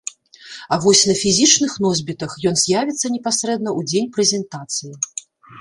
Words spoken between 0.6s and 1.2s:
А вось на